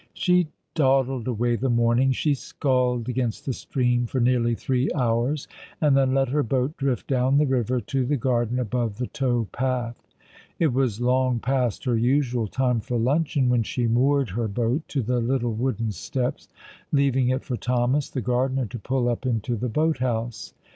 33 0.15 0.15
She 0.19 0.47
dawdled 0.73 1.27
away 1.27 1.55
the 1.55 1.69
morning; 1.69 2.11
she 2.11 2.33
sculled 2.33 3.07
against 3.07 3.45
the 3.45 3.53
stream 3.53 4.07
for 4.07 4.19
nearly 4.19 4.55
three 4.55 4.89
hours, 4.95 5.47
and 5.79 5.95
then 5.95 6.11
let 6.15 6.29
her 6.29 6.41
boat 6.41 6.75
drift 6.75 7.05
down 7.07 7.37
the 7.37 7.45
river 7.45 7.79
to 7.81 8.03
the 8.03 8.17
garden 8.17 8.57
above 8.57 8.97
the 8.97 9.05
tow 9.05 9.47
path. 9.51 10.07
It 10.57 10.73
was 10.73 11.01
long 11.01 11.37
past 11.37 11.83
her 11.85 11.95
usual 11.95 12.47
time 12.47 12.79
for 12.79 12.97
luncheon 12.97 13.47
when 13.47 13.61
she 13.61 13.85
moored 13.85 14.31
her 14.31 14.47
boat 14.47 14.87
to 14.87 15.03
the 15.03 15.19
little 15.19 15.53
wooden 15.53 15.91
steps, 15.91 16.49
leaving 16.91 17.29
it 17.29 17.43
for 17.45 17.55
Thomas, 17.55 18.09
the 18.09 18.21
gardener, 18.21 18.65
to 18.65 18.79
pull 18.79 19.07
up 19.07 19.27
into 19.27 19.55
the 19.55 19.69
boat 19.69 19.99
house. 19.99 20.55